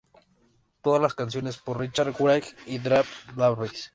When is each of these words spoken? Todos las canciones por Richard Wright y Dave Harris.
Todos 0.81 0.99
las 0.99 1.13
canciones 1.13 1.57
por 1.59 1.77
Richard 1.79 2.15
Wright 2.19 2.45
y 2.65 2.79
Dave 2.79 3.05
Harris. 3.37 3.87